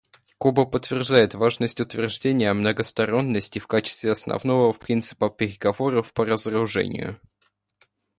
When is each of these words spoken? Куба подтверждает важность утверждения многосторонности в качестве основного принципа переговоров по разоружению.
Куба 0.39 0.65
подтверждает 0.65 1.35
важность 1.35 1.79
утверждения 1.79 2.51
многосторонности 2.53 3.59
в 3.59 3.67
качестве 3.67 4.11
основного 4.13 4.73
принципа 4.73 5.29
переговоров 5.29 6.11
по 6.13 6.25
разоружению. 6.25 7.21